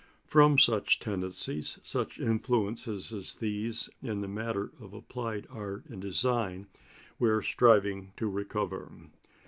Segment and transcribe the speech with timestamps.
[0.25, 6.65] From such tendencies, such influences as these, in the matter of applied art and design,
[7.19, 8.91] we are striving to recover.